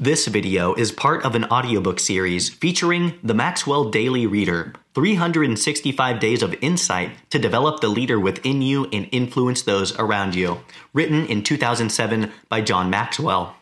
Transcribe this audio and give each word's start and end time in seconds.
This 0.00 0.28
video 0.28 0.74
is 0.74 0.92
part 0.92 1.24
of 1.24 1.34
an 1.34 1.46
audiobook 1.46 1.98
series 1.98 2.48
featuring 2.48 3.18
the 3.20 3.34
Maxwell 3.34 3.90
Daily 3.90 4.28
Reader 4.28 4.74
365 4.94 6.20
Days 6.20 6.40
of 6.40 6.54
Insight 6.60 7.10
to 7.30 7.38
Develop 7.40 7.80
the 7.80 7.88
Leader 7.88 8.20
Within 8.20 8.62
You 8.62 8.84
and 8.92 9.08
Influence 9.10 9.62
Those 9.62 9.98
Around 9.98 10.36
You, 10.36 10.60
written 10.92 11.26
in 11.26 11.42
2007 11.42 12.30
by 12.48 12.60
John 12.60 12.90
Maxwell. 12.90 13.56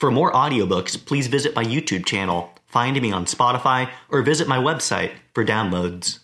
For 0.00 0.10
more 0.10 0.32
audiobooks, 0.32 1.06
please 1.06 1.28
visit 1.28 1.54
my 1.54 1.62
YouTube 1.62 2.04
channel, 2.04 2.52
find 2.66 3.00
me 3.00 3.12
on 3.12 3.26
Spotify, 3.26 3.88
or 4.08 4.22
visit 4.22 4.48
my 4.48 4.58
website 4.58 5.12
for 5.32 5.44
downloads. 5.44 6.18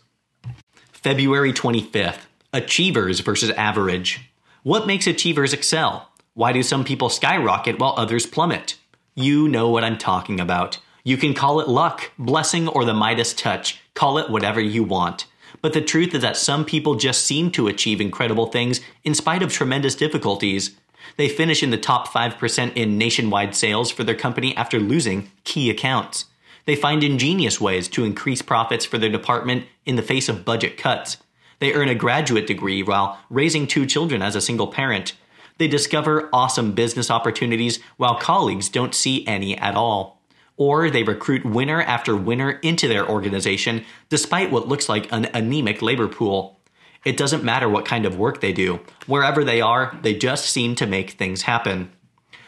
February 0.91 1.53
25th 1.53 2.23
Achievers 2.53 3.21
versus 3.21 3.51
Average. 3.51 4.33
What 4.65 4.89
makes 4.89 5.07
achievers 5.07 5.53
excel? 5.53 6.11
Why 6.33 6.51
do 6.51 6.65
some 6.65 6.83
people 6.83 7.09
skyrocket 7.09 7.79
while 7.79 7.95
others 7.97 8.27
plummet? 8.27 8.79
You 9.17 9.47
know 9.47 9.69
what 9.69 9.85
I'm 9.85 9.97
talking 9.97 10.41
about. 10.41 10.79
You 11.05 11.17
can 11.17 11.35
call 11.35 11.61
it 11.61 11.69
luck, 11.69 12.11
blessing, 12.19 12.67
or 12.67 12.85
the 12.85 12.93
Midas 12.93 13.33
touch. 13.33 13.81
Call 13.95 14.19
it 14.19 14.29
whatever 14.29 14.61
you 14.61 14.83
want. 14.83 15.27
But 15.63 15.73
the 15.73 15.81
truth 15.81 16.17
is 16.17 16.23
that 16.23 16.37
some 16.37 16.65
people 16.65 16.97
just 16.97 17.25
seem 17.25 17.53
to 17.53 17.69
achieve 17.69 18.01
incredible 18.01 18.47
things 18.47 18.81
in 19.05 19.15
spite 19.15 19.43
of 19.43 19.53
tremendous 19.53 19.95
difficulties. 19.95 20.77
They 21.17 21.29
finish 21.29 21.63
in 21.63 21.71
the 21.71 21.77
top 21.77 22.09
5% 22.09 22.73
in 22.75 22.99
nationwide 22.99 23.55
sales 23.55 23.93
for 23.93 24.03
their 24.03 24.17
company 24.17 24.57
after 24.57 24.81
losing 24.81 25.31
key 25.45 25.71
accounts. 25.71 26.25
They 26.65 26.75
find 26.75 27.05
ingenious 27.05 27.61
ways 27.61 27.87
to 27.91 28.05
increase 28.05 28.43
profits 28.43 28.85
for 28.85 28.99
their 28.99 29.11
department 29.11 29.67
in 29.87 29.95
the 29.95 30.03
face 30.03 30.29
of 30.29 30.45
budget 30.45 30.77
cuts. 30.77 31.19
They 31.61 31.73
earn 31.73 31.89
a 31.89 31.95
graduate 31.95 32.49
degree 32.49 32.83
while 32.83 33.21
raising 33.31 33.69
two 33.69 33.87
children 33.87 34.23
as 34.23 34.35
a 34.35 34.41
single 34.41 34.67
parent. 34.67 35.13
They 35.59 35.69
discover 35.69 36.29
awesome 36.33 36.73
business 36.73 37.11
opportunities 37.11 37.79
while 37.97 38.19
colleagues 38.19 38.69
don't 38.69 38.95
see 38.95 39.27
any 39.27 39.57
at 39.57 39.75
all. 39.75 40.21
Or 40.57 40.91
they 40.91 41.03
recruit 41.03 41.45
winner 41.45 41.83
after 41.83 42.17
winner 42.17 42.53
into 42.63 42.89
their 42.89 43.09
organization 43.09 43.85
despite 44.09 44.51
what 44.51 44.69
looks 44.69 44.89
like 44.89 45.11
an 45.13 45.27
anemic 45.27 45.83
labor 45.83 46.09
pool. 46.09 46.61
It 47.05 47.17
doesn't 47.17 47.45
matter 47.45 47.69
what 47.69 47.85
kind 47.85 48.07
of 48.07 48.19
work 48.19 48.41
they 48.41 48.53
do. 48.53 48.81
Wherever 49.07 49.45
they 49.45 49.61
are, 49.61 49.99
they 50.03 50.15
just 50.15 50.47
seem 50.47 50.75
to 50.77 50.87
make 50.87 51.13
things 51.13 51.43
happen. 51.43 51.93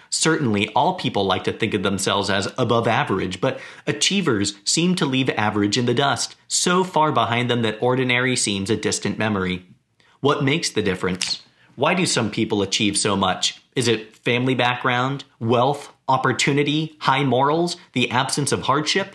Certainly, 0.08 0.68
all 0.68 0.94
people 0.94 1.24
like 1.24 1.44
to 1.44 1.52
think 1.52 1.74
of 1.74 1.82
themselves 1.82 2.30
as 2.30 2.48
above 2.56 2.88
average, 2.88 3.40
but 3.40 3.60
achievers 3.86 4.54
seem 4.64 4.94
to 4.94 5.04
leave 5.04 5.28
average 5.30 5.76
in 5.76 5.86
the 5.86 5.94
dust, 5.94 6.36
so 6.48 6.84
far 6.84 7.12
behind 7.12 7.50
them 7.50 7.62
that 7.62 7.82
ordinary 7.82 8.36
seems 8.36 8.70
a 8.70 8.76
distant 8.76 9.18
memory. 9.18 9.66
What 10.20 10.44
makes 10.44 10.70
the 10.70 10.80
difference? 10.80 11.42
Why 11.76 11.94
do 11.94 12.06
some 12.06 12.30
people 12.30 12.62
achieve 12.62 12.98
so 12.98 13.16
much? 13.16 13.62
Is 13.74 13.86
it 13.86 14.16
family 14.16 14.54
background, 14.54 15.24
wealth, 15.38 15.92
opportunity, 16.08 16.96
high 17.00 17.22
morals, 17.22 17.76
the 17.92 18.10
absence 18.10 18.50
of 18.50 18.62
hardship? 18.62 19.14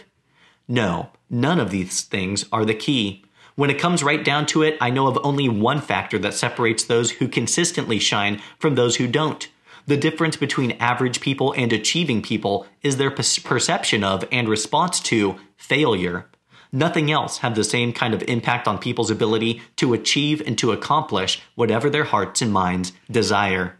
No, 0.67 1.09
none 1.29 1.59
of 1.59 1.71
these 1.71 2.01
things 2.01 2.45
are 2.51 2.63
the 2.63 2.73
key. 2.73 3.25
When 3.55 3.69
it 3.69 3.79
comes 3.79 4.03
right 4.03 4.23
down 4.23 4.45
to 4.47 4.63
it, 4.63 4.77
I 4.79 4.89
know 4.89 5.07
of 5.07 5.19
only 5.23 5.49
one 5.49 5.81
factor 5.81 6.17
that 6.19 6.33
separates 6.33 6.83
those 6.83 7.11
who 7.11 7.27
consistently 7.27 7.99
shine 7.99 8.41
from 8.57 8.75
those 8.75 8.95
who 8.95 9.07
don't 9.07 9.47
the 9.87 9.97
difference 9.97 10.37
between 10.37 10.73
average 10.73 11.21
people 11.21 11.53
and 11.57 11.73
achieving 11.73 12.21
people 12.21 12.65
is 12.81 12.97
their 12.97 13.11
perception 13.11 14.03
of 14.03 14.23
and 14.31 14.47
response 14.47 14.99
to 15.01 15.37
failure. 15.57 16.27
Nothing 16.73 17.11
else 17.11 17.39
have 17.39 17.55
the 17.55 17.63
same 17.65 17.91
kind 17.91 18.13
of 18.13 18.23
impact 18.23 18.67
on 18.67 18.77
people's 18.77 19.11
ability 19.11 19.61
to 19.75 19.93
achieve 19.93 20.41
and 20.45 20.57
to 20.57 20.71
accomplish 20.71 21.41
whatever 21.55 21.89
their 21.89 22.05
hearts 22.05 22.41
and 22.41 22.53
minds 22.53 22.93
desire. 23.09 23.77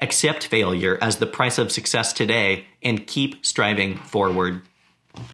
Accept 0.00 0.46
failure 0.46 0.98
as 1.00 1.16
the 1.16 1.26
price 1.26 1.56
of 1.56 1.72
success 1.72 2.12
today 2.12 2.66
and 2.82 3.06
keep 3.06 3.46
striving 3.46 3.96
forward. 3.96 4.62